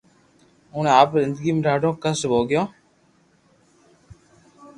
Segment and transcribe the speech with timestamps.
[0.73, 2.61] اوڻي آپري زندگي ۾ ڌاڌو ڪسٽ ڀوگيو